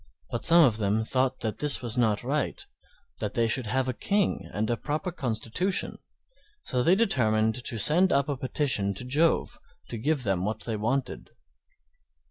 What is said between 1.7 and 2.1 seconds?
was